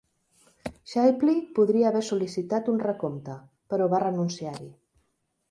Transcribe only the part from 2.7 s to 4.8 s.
un recompte, però va renunciar-hi.